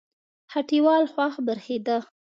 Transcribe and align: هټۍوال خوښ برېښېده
هټۍوال 0.53 1.03
خوښ 1.13 1.33
برېښېده 1.45 1.97